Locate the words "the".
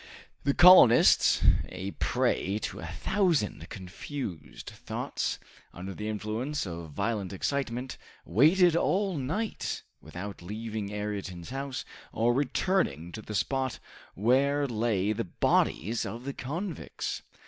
0.45-0.55, 5.93-6.07, 13.21-13.35, 15.13-15.25, 16.23-16.33